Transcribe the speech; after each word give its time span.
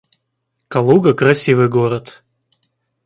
Калуга— 0.67 1.13
красивый 1.19 1.69
город 1.69 2.23